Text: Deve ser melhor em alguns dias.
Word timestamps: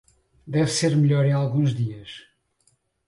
Deve 0.47 0.65
ser 0.71 0.97
melhor 0.97 1.25
em 1.27 1.31
alguns 1.31 1.75
dias. 1.75 2.23